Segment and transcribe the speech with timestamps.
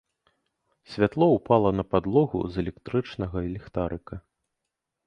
[0.93, 4.15] Святло ўпала на падлогу з электрычнага ліхтарыка.